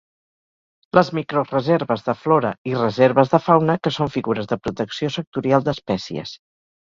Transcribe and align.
Les 0.97 1.09
microreserves 1.17 2.03
de 2.07 2.15
flora 2.21 2.51
i 2.69 2.73
reserves 2.79 3.35
de 3.35 3.41
fauna 3.49 3.77
que 3.89 3.93
són 3.99 4.11
figures 4.17 4.51
de 4.53 4.59
protecció 4.65 5.13
sectorial 5.19 5.69
d'espècies. 5.69 6.35